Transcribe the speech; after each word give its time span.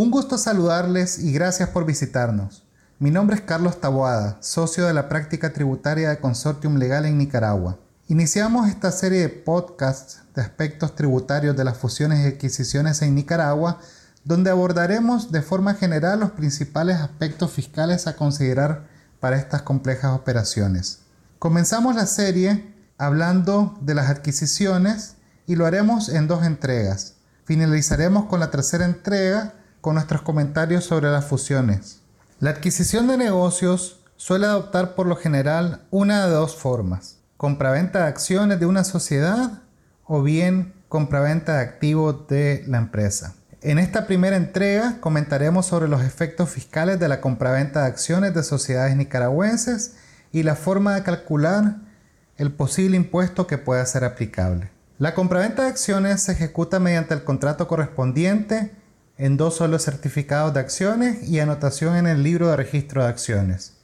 Un 0.00 0.12
gusto 0.12 0.38
saludarles 0.38 1.18
y 1.18 1.32
gracias 1.32 1.70
por 1.70 1.84
visitarnos. 1.84 2.62
Mi 3.00 3.10
nombre 3.10 3.34
es 3.34 3.42
Carlos 3.42 3.80
Taboada, 3.80 4.38
socio 4.40 4.86
de 4.86 4.94
la 4.94 5.08
práctica 5.08 5.52
tributaria 5.52 6.08
de 6.10 6.20
Consortium 6.20 6.76
Legal 6.76 7.04
en 7.04 7.18
Nicaragua. 7.18 7.80
Iniciamos 8.06 8.68
esta 8.68 8.92
serie 8.92 9.22
de 9.22 9.28
podcasts 9.28 10.20
de 10.36 10.42
aspectos 10.42 10.94
tributarios 10.94 11.56
de 11.56 11.64
las 11.64 11.78
fusiones 11.78 12.20
y 12.20 12.28
adquisiciones 12.28 13.02
en 13.02 13.16
Nicaragua, 13.16 13.80
donde 14.22 14.50
abordaremos 14.50 15.32
de 15.32 15.42
forma 15.42 15.74
general 15.74 16.20
los 16.20 16.30
principales 16.30 16.98
aspectos 16.98 17.50
fiscales 17.50 18.06
a 18.06 18.14
considerar 18.14 18.86
para 19.18 19.36
estas 19.36 19.62
complejas 19.62 20.12
operaciones. 20.12 21.00
Comenzamos 21.40 21.96
la 21.96 22.06
serie 22.06 22.72
hablando 22.98 23.76
de 23.80 23.96
las 23.96 24.08
adquisiciones 24.10 25.16
y 25.48 25.56
lo 25.56 25.66
haremos 25.66 26.08
en 26.08 26.28
dos 26.28 26.44
entregas. 26.46 27.14
Finalizaremos 27.46 28.26
con 28.26 28.38
la 28.38 28.52
tercera 28.52 28.84
entrega 28.84 29.54
nuestros 29.94 30.22
comentarios 30.22 30.84
sobre 30.84 31.10
las 31.10 31.24
fusiones. 31.24 32.00
La 32.40 32.50
adquisición 32.50 33.06
de 33.08 33.16
negocios 33.16 34.00
suele 34.16 34.46
adoptar 34.46 34.94
por 34.94 35.06
lo 35.06 35.16
general 35.16 35.82
una 35.90 36.26
de 36.26 36.32
dos 36.32 36.56
formas 36.56 37.18
compraventa 37.38 38.00
de 38.00 38.08
acciones 38.08 38.60
de 38.60 38.66
una 38.66 38.84
sociedad 38.84 39.62
o 40.04 40.22
bien 40.22 40.74
compraventa 40.88 41.54
de 41.54 41.62
activos 41.62 42.26
de 42.26 42.64
la 42.66 42.78
empresa. 42.78 43.36
En 43.62 43.78
esta 43.78 44.06
primera 44.06 44.36
entrega 44.36 44.98
comentaremos 45.00 45.64
sobre 45.66 45.88
los 45.88 46.02
efectos 46.02 46.50
fiscales 46.50 46.98
de 46.98 47.08
la 47.08 47.20
compraventa 47.20 47.82
de 47.82 47.86
acciones 47.86 48.34
de 48.34 48.42
sociedades 48.42 48.96
nicaragüenses 48.96 49.94
y 50.32 50.42
la 50.42 50.56
forma 50.56 50.96
de 50.96 51.04
calcular 51.04 51.76
el 52.36 52.52
posible 52.52 52.96
impuesto 52.96 53.46
que 53.46 53.56
pueda 53.56 53.86
ser 53.86 54.02
aplicable. 54.02 54.70
La 54.98 55.14
compraventa 55.14 55.62
de 55.62 55.68
acciones 55.68 56.22
se 56.22 56.32
ejecuta 56.32 56.80
mediante 56.80 57.14
el 57.14 57.22
contrato 57.22 57.68
correspondiente 57.68 58.72
en 59.18 59.36
dos 59.36 59.56
solos 59.56 59.84
certificados 59.84 60.54
de 60.54 60.60
acciones 60.60 61.28
y 61.28 61.40
anotación 61.40 61.96
en 61.96 62.06
el 62.06 62.22
libro 62.22 62.48
de 62.48 62.56
registro 62.56 63.02
de 63.02 63.08
acciones. 63.08 63.74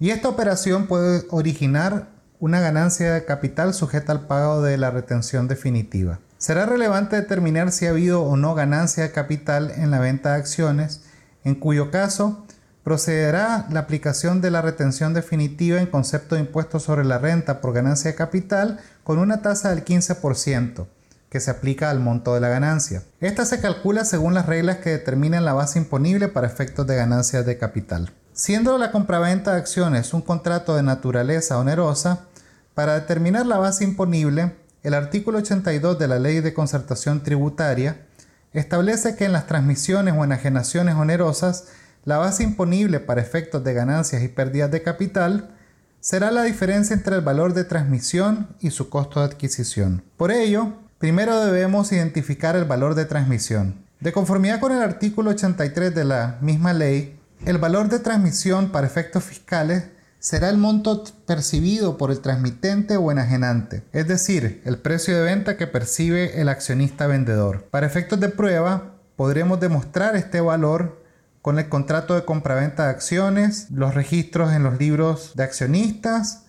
Y 0.00 0.10
esta 0.10 0.28
operación 0.28 0.86
puede 0.86 1.24
originar 1.30 2.08
una 2.40 2.60
ganancia 2.60 3.14
de 3.14 3.24
capital 3.24 3.72
sujeta 3.72 4.12
al 4.12 4.26
pago 4.26 4.60
de 4.62 4.76
la 4.76 4.90
retención 4.90 5.46
definitiva. 5.46 6.18
Será 6.36 6.66
relevante 6.66 7.16
determinar 7.16 7.70
si 7.70 7.86
ha 7.86 7.90
habido 7.90 8.22
o 8.22 8.36
no 8.36 8.54
ganancia 8.54 9.04
de 9.04 9.12
capital 9.12 9.72
en 9.76 9.92
la 9.92 10.00
venta 10.00 10.32
de 10.32 10.40
acciones, 10.40 11.02
en 11.44 11.54
cuyo 11.54 11.90
caso 11.90 12.44
procederá 12.82 13.66
la 13.70 13.80
aplicación 13.80 14.40
de 14.42 14.50
la 14.50 14.60
retención 14.60 15.14
definitiva 15.14 15.80
en 15.80 15.86
concepto 15.86 16.34
de 16.34 16.42
impuesto 16.42 16.80
sobre 16.80 17.04
la 17.04 17.18
renta 17.18 17.60
por 17.60 17.72
ganancia 17.72 18.10
de 18.10 18.16
capital 18.16 18.80
con 19.04 19.18
una 19.18 19.40
tasa 19.40 19.70
del 19.70 19.84
15% 19.84 20.86
que 21.34 21.40
se 21.40 21.50
aplica 21.50 21.90
al 21.90 21.98
monto 21.98 22.32
de 22.32 22.40
la 22.40 22.48
ganancia. 22.48 23.02
Esta 23.18 23.44
se 23.44 23.60
calcula 23.60 24.04
según 24.04 24.34
las 24.34 24.46
reglas 24.46 24.76
que 24.76 24.90
determinan 24.90 25.44
la 25.44 25.52
base 25.52 25.80
imponible 25.80 26.28
para 26.28 26.46
efectos 26.46 26.86
de 26.86 26.94
ganancias 26.94 27.44
de 27.44 27.58
capital. 27.58 28.12
Siendo 28.32 28.78
la 28.78 28.92
compraventa 28.92 29.50
de 29.50 29.58
acciones 29.58 30.14
un 30.14 30.22
contrato 30.22 30.76
de 30.76 30.84
naturaleza 30.84 31.58
onerosa, 31.58 32.26
para 32.74 32.94
determinar 32.94 33.46
la 33.46 33.58
base 33.58 33.82
imponible, 33.82 34.54
el 34.84 34.94
artículo 34.94 35.38
82 35.38 35.98
de 35.98 36.06
la 36.06 36.20
Ley 36.20 36.38
de 36.38 36.54
Concertación 36.54 37.24
Tributaria 37.24 38.06
establece 38.52 39.16
que 39.16 39.24
en 39.24 39.32
las 39.32 39.48
transmisiones 39.48 40.14
o 40.16 40.22
enajenaciones 40.22 40.94
onerosas, 40.94 41.64
la 42.04 42.18
base 42.18 42.44
imponible 42.44 43.00
para 43.00 43.22
efectos 43.22 43.64
de 43.64 43.74
ganancias 43.74 44.22
y 44.22 44.28
pérdidas 44.28 44.70
de 44.70 44.82
capital 44.82 45.50
será 45.98 46.30
la 46.30 46.44
diferencia 46.44 46.94
entre 46.94 47.16
el 47.16 47.22
valor 47.22 47.54
de 47.54 47.64
transmisión 47.64 48.54
y 48.60 48.70
su 48.70 48.88
costo 48.88 49.18
de 49.18 49.26
adquisición. 49.26 50.04
Por 50.16 50.30
ello, 50.30 50.83
primero 51.04 51.44
debemos 51.44 51.92
identificar 51.92 52.56
el 52.56 52.64
valor 52.64 52.94
de 52.94 53.04
transmisión. 53.04 53.84
De 54.00 54.10
conformidad 54.10 54.58
con 54.58 54.72
el 54.72 54.80
artículo 54.80 55.32
83 55.32 55.94
de 55.94 56.02
la 56.02 56.38
misma 56.40 56.72
ley, 56.72 57.20
el 57.44 57.58
valor 57.58 57.90
de 57.90 57.98
transmisión 57.98 58.72
para 58.72 58.86
efectos 58.86 59.22
fiscales 59.22 59.84
será 60.18 60.48
el 60.48 60.56
monto 60.56 61.04
percibido 61.26 61.98
por 61.98 62.10
el 62.10 62.20
transmitente 62.20 62.96
o 62.96 63.12
enajenante, 63.12 63.84
es 63.92 64.08
decir, 64.08 64.62
el 64.64 64.78
precio 64.78 65.14
de 65.14 65.24
venta 65.24 65.58
que 65.58 65.66
percibe 65.66 66.40
el 66.40 66.48
accionista 66.48 67.06
vendedor. 67.06 67.64
Para 67.70 67.86
efectos 67.86 68.18
de 68.18 68.30
prueba, 68.30 68.94
podremos 69.14 69.60
demostrar 69.60 70.16
este 70.16 70.40
valor 70.40 71.02
con 71.42 71.58
el 71.58 71.68
contrato 71.68 72.14
de 72.14 72.24
compraventa 72.24 72.84
de 72.84 72.92
acciones, 72.92 73.70
los 73.70 73.92
registros 73.92 74.54
en 74.54 74.62
los 74.62 74.78
libros 74.78 75.32
de 75.34 75.42
accionistas, 75.42 76.44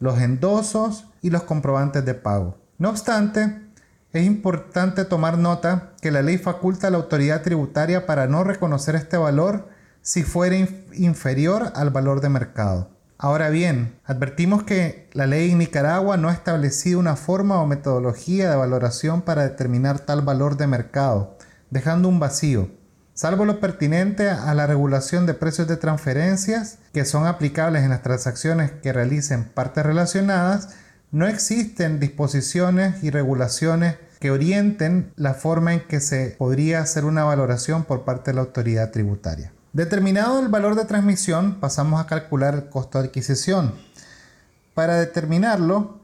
los 0.00 0.18
endosos 0.18 1.06
y 1.22 1.30
los 1.30 1.44
comprobantes 1.44 2.04
de 2.04 2.14
pago. 2.14 2.58
No 2.76 2.88
obstante, 2.88 3.69
es 4.12 4.26
importante 4.26 5.04
tomar 5.04 5.38
nota 5.38 5.92
que 6.00 6.10
la 6.10 6.22
ley 6.22 6.36
faculta 6.36 6.88
a 6.88 6.90
la 6.90 6.96
autoridad 6.96 7.42
tributaria 7.42 8.06
para 8.06 8.26
no 8.26 8.42
reconocer 8.42 8.96
este 8.96 9.16
valor 9.16 9.68
si 10.02 10.24
fuera 10.24 10.56
inferior 10.92 11.72
al 11.74 11.90
valor 11.90 12.20
de 12.20 12.28
mercado. 12.28 12.90
Ahora 13.18 13.50
bien, 13.50 13.98
advertimos 14.04 14.62
que 14.62 15.08
la 15.12 15.26
ley 15.26 15.50
en 15.50 15.58
Nicaragua 15.58 16.16
no 16.16 16.28
ha 16.28 16.32
establecido 16.32 16.98
una 16.98 17.16
forma 17.16 17.60
o 17.60 17.66
metodología 17.66 18.50
de 18.50 18.56
valoración 18.56 19.22
para 19.22 19.42
determinar 19.42 20.00
tal 20.00 20.22
valor 20.22 20.56
de 20.56 20.66
mercado, 20.66 21.36
dejando 21.68 22.08
un 22.08 22.18
vacío, 22.18 22.70
salvo 23.12 23.44
lo 23.44 23.60
pertinente 23.60 24.30
a 24.30 24.54
la 24.54 24.66
regulación 24.66 25.26
de 25.26 25.34
precios 25.34 25.68
de 25.68 25.76
transferencias 25.76 26.78
que 26.94 27.04
son 27.04 27.26
aplicables 27.26 27.82
en 27.82 27.90
las 27.90 28.02
transacciones 28.02 28.70
que 28.70 28.94
realicen 28.94 29.44
partes 29.44 29.84
relacionadas, 29.84 30.70
no 31.12 31.26
existen 31.26 31.98
disposiciones 31.98 33.02
y 33.02 33.10
regulaciones 33.10 33.96
que 34.20 34.30
orienten 34.30 35.12
la 35.16 35.34
forma 35.34 35.72
en 35.72 35.80
que 35.80 36.00
se 36.00 36.36
podría 36.38 36.80
hacer 36.80 37.04
una 37.04 37.24
valoración 37.24 37.84
por 37.84 38.04
parte 38.04 38.30
de 38.30 38.34
la 38.36 38.42
autoridad 38.42 38.90
tributaria. 38.90 39.52
Determinado 39.72 40.40
el 40.40 40.48
valor 40.48 40.74
de 40.74 40.84
transmisión, 40.84 41.58
pasamos 41.58 42.00
a 42.00 42.06
calcular 42.06 42.54
el 42.54 42.68
costo 42.68 43.00
de 43.00 43.08
adquisición. 43.08 43.74
Para 44.74 44.96
determinarlo, 44.96 46.00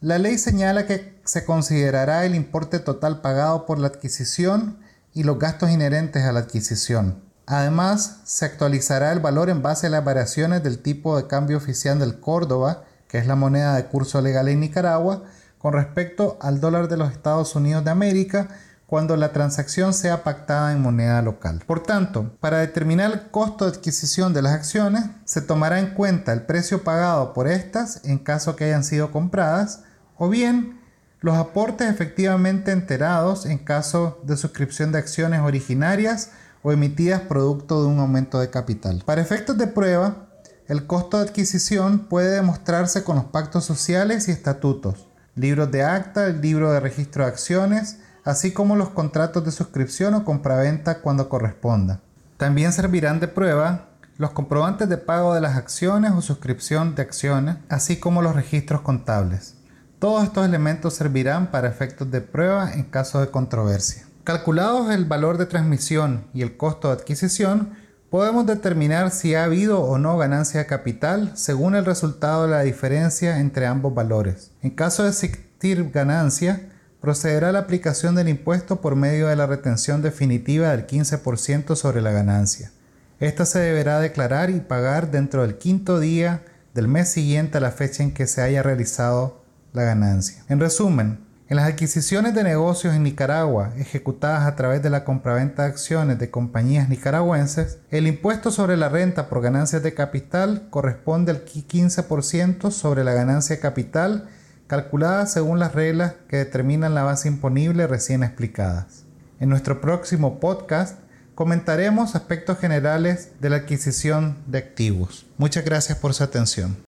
la 0.00 0.18
ley 0.18 0.38
señala 0.38 0.86
que 0.86 1.18
se 1.24 1.44
considerará 1.44 2.24
el 2.24 2.34
importe 2.34 2.78
total 2.78 3.20
pagado 3.20 3.66
por 3.66 3.78
la 3.78 3.88
adquisición 3.88 4.78
y 5.12 5.24
los 5.24 5.38
gastos 5.38 5.70
inherentes 5.70 6.24
a 6.24 6.32
la 6.32 6.40
adquisición. 6.40 7.20
Además, 7.46 8.20
se 8.24 8.44
actualizará 8.44 9.12
el 9.12 9.20
valor 9.20 9.50
en 9.50 9.62
base 9.62 9.86
a 9.88 9.90
las 9.90 10.04
variaciones 10.04 10.62
del 10.62 10.78
tipo 10.78 11.16
de 11.16 11.26
cambio 11.26 11.56
oficial 11.56 11.98
del 11.98 12.20
Córdoba, 12.20 12.84
que 13.08 13.18
es 13.18 13.26
la 13.26 13.34
moneda 13.34 13.74
de 13.74 13.86
curso 13.86 14.20
legal 14.20 14.48
en 14.48 14.60
Nicaragua, 14.60 15.24
con 15.58 15.72
respecto 15.72 16.38
al 16.40 16.60
dólar 16.60 16.88
de 16.88 16.96
los 16.96 17.10
Estados 17.10 17.56
Unidos 17.56 17.84
de 17.84 17.90
América 17.90 18.48
cuando 18.88 19.16
la 19.16 19.34
transacción 19.34 19.92
sea 19.92 20.24
pactada 20.24 20.72
en 20.72 20.80
moneda 20.80 21.20
local. 21.20 21.62
Por 21.66 21.82
tanto, 21.82 22.32
para 22.40 22.60
determinar 22.60 23.12
el 23.12 23.30
costo 23.30 23.66
de 23.66 23.76
adquisición 23.76 24.32
de 24.32 24.40
las 24.40 24.54
acciones, 24.54 25.04
se 25.26 25.42
tomará 25.42 25.78
en 25.78 25.92
cuenta 25.92 26.32
el 26.32 26.42
precio 26.42 26.84
pagado 26.84 27.34
por 27.34 27.48
estas 27.48 28.02
en 28.04 28.18
caso 28.18 28.56
que 28.56 28.64
hayan 28.64 28.84
sido 28.84 29.12
compradas, 29.12 29.82
o 30.16 30.30
bien 30.30 30.80
los 31.20 31.36
aportes 31.36 31.90
efectivamente 31.90 32.72
enterados 32.72 33.44
en 33.44 33.58
caso 33.58 34.20
de 34.22 34.38
suscripción 34.38 34.90
de 34.90 34.98
acciones 35.00 35.40
originarias 35.40 36.30
o 36.62 36.72
emitidas 36.72 37.20
producto 37.20 37.82
de 37.82 37.88
un 37.88 37.98
aumento 37.98 38.40
de 38.40 38.48
capital. 38.48 39.02
Para 39.04 39.20
efectos 39.20 39.58
de 39.58 39.66
prueba, 39.66 40.27
el 40.68 40.86
costo 40.86 41.16
de 41.16 41.24
adquisición 41.24 42.00
puede 42.00 42.36
demostrarse 42.36 43.02
con 43.02 43.16
los 43.16 43.24
pactos 43.24 43.64
sociales 43.64 44.28
y 44.28 44.32
estatutos, 44.32 45.08
libros 45.34 45.70
de 45.70 45.82
acta, 45.82 46.26
el 46.26 46.42
libro 46.42 46.70
de 46.70 46.78
registro 46.78 47.24
de 47.24 47.30
acciones, 47.30 48.00
así 48.22 48.52
como 48.52 48.76
los 48.76 48.90
contratos 48.90 49.44
de 49.46 49.50
suscripción 49.50 50.12
o 50.12 50.24
compraventa 50.26 51.00
cuando 51.00 51.30
corresponda. 51.30 52.00
También 52.36 52.74
servirán 52.74 53.18
de 53.18 53.28
prueba 53.28 53.86
los 54.18 54.32
comprobantes 54.32 54.90
de 54.90 54.98
pago 54.98 55.32
de 55.32 55.40
las 55.40 55.56
acciones 55.56 56.12
o 56.12 56.20
suscripción 56.20 56.94
de 56.94 57.02
acciones, 57.02 57.56
así 57.70 57.98
como 57.98 58.20
los 58.20 58.34
registros 58.34 58.82
contables. 58.82 59.54
Todos 59.98 60.24
estos 60.24 60.44
elementos 60.44 60.94
servirán 60.94 61.50
para 61.50 61.68
efectos 61.68 62.10
de 62.10 62.20
prueba 62.20 62.72
en 62.72 62.84
caso 62.84 63.20
de 63.20 63.30
controversia. 63.30 64.06
Calculados 64.22 64.90
el 64.90 65.06
valor 65.06 65.38
de 65.38 65.46
transmisión 65.46 66.26
y 66.34 66.42
el 66.42 66.58
costo 66.58 66.88
de 66.88 66.94
adquisición, 66.94 67.70
podemos 68.10 68.46
determinar 68.46 69.10
si 69.10 69.34
ha 69.34 69.44
habido 69.44 69.82
o 69.82 69.98
no 69.98 70.16
ganancia 70.16 70.66
capital 70.66 71.32
según 71.34 71.74
el 71.74 71.84
resultado 71.84 72.44
de 72.44 72.50
la 72.50 72.62
diferencia 72.62 73.38
entre 73.40 73.66
ambos 73.66 73.94
valores. 73.94 74.50
En 74.62 74.70
caso 74.70 75.02
de 75.02 75.10
existir 75.10 75.90
ganancia, 75.90 76.68
procederá 77.00 77.52
la 77.52 77.60
aplicación 77.60 78.14
del 78.14 78.28
impuesto 78.28 78.80
por 78.80 78.96
medio 78.96 79.28
de 79.28 79.36
la 79.36 79.46
retención 79.46 80.02
definitiva 80.02 80.70
del 80.70 80.86
15% 80.86 81.76
sobre 81.76 82.00
la 82.00 82.10
ganancia. 82.10 82.72
Esta 83.20 83.44
se 83.46 83.58
deberá 83.58 84.00
declarar 84.00 84.50
y 84.50 84.60
pagar 84.60 85.10
dentro 85.10 85.42
del 85.42 85.58
quinto 85.58 86.00
día 86.00 86.44
del 86.74 86.88
mes 86.88 87.08
siguiente 87.08 87.58
a 87.58 87.60
la 87.60 87.72
fecha 87.72 88.02
en 88.02 88.14
que 88.14 88.26
se 88.26 88.40
haya 88.42 88.62
realizado 88.62 89.42
la 89.72 89.82
ganancia. 89.82 90.44
En 90.48 90.60
resumen, 90.60 91.27
en 91.48 91.56
las 91.56 91.66
adquisiciones 91.66 92.34
de 92.34 92.44
negocios 92.44 92.94
en 92.94 93.02
Nicaragua 93.02 93.72
ejecutadas 93.78 94.46
a 94.46 94.54
través 94.54 94.82
de 94.82 94.90
la 94.90 95.04
compraventa 95.04 95.62
de 95.62 95.68
acciones 95.68 96.18
de 96.18 96.30
compañías 96.30 96.90
nicaragüenses, 96.90 97.78
el 97.90 98.06
impuesto 98.06 98.50
sobre 98.50 98.76
la 98.76 98.90
renta 98.90 99.28
por 99.30 99.40
ganancias 99.40 99.82
de 99.82 99.94
capital 99.94 100.66
corresponde 100.68 101.32
al 101.32 101.46
15% 101.46 102.70
sobre 102.70 103.02
la 103.02 103.14
ganancia 103.14 103.60
capital 103.60 104.28
calculada 104.66 105.24
según 105.24 105.58
las 105.58 105.74
reglas 105.74 106.14
que 106.28 106.36
determinan 106.36 106.94
la 106.94 107.04
base 107.04 107.28
imponible 107.28 107.86
recién 107.86 108.22
explicadas. 108.22 109.04
En 109.40 109.48
nuestro 109.48 109.80
próximo 109.80 110.40
podcast 110.40 110.98
comentaremos 111.34 112.14
aspectos 112.14 112.58
generales 112.58 113.30
de 113.40 113.48
la 113.48 113.56
adquisición 113.56 114.36
de 114.46 114.58
activos. 114.58 115.24
Muchas 115.38 115.64
gracias 115.64 115.96
por 115.96 116.12
su 116.12 116.24
atención. 116.24 116.84